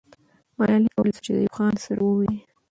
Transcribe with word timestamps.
ملالۍ 0.57 0.87
کولای 0.95 1.11
سوای 1.13 1.23
چې 1.25 1.31
د 1.33 1.37
ایوب 1.39 1.55
خان 1.57 1.73
سره 1.83 2.01
وویني. 2.03 2.39